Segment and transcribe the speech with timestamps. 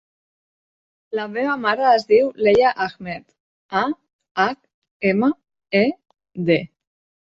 [1.19, 3.29] La meva mare es diu Leia Ahmed:
[3.85, 3.87] a,
[4.49, 4.61] hac,
[5.15, 5.35] ema,
[5.85, 5.89] e,
[6.53, 6.63] de.